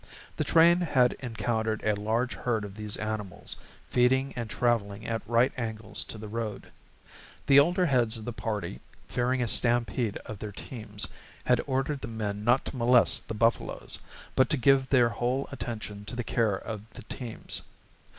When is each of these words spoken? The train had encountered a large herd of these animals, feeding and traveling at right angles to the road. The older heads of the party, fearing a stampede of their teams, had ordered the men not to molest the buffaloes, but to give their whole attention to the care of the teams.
The 0.35 0.43
train 0.43 0.81
had 0.81 1.13
encountered 1.19 1.83
a 1.83 1.93
large 1.95 2.33
herd 2.33 2.65
of 2.65 2.73
these 2.73 2.97
animals, 2.97 3.55
feeding 3.87 4.33
and 4.35 4.49
traveling 4.49 5.05
at 5.05 5.21
right 5.27 5.51
angles 5.55 6.03
to 6.05 6.17
the 6.17 6.27
road. 6.27 6.71
The 7.45 7.59
older 7.59 7.85
heads 7.85 8.17
of 8.17 8.25
the 8.25 8.33
party, 8.33 8.79
fearing 9.07 9.43
a 9.43 9.47
stampede 9.47 10.17
of 10.25 10.39
their 10.39 10.53
teams, 10.53 11.07
had 11.45 11.61
ordered 11.67 12.01
the 12.01 12.07
men 12.07 12.43
not 12.43 12.65
to 12.65 12.75
molest 12.75 13.27
the 13.27 13.35
buffaloes, 13.35 13.99
but 14.35 14.49
to 14.49 14.57
give 14.57 14.89
their 14.89 15.09
whole 15.09 15.47
attention 15.51 16.03
to 16.05 16.15
the 16.15 16.23
care 16.23 16.55
of 16.55 16.89
the 16.89 17.03
teams. 17.03 17.61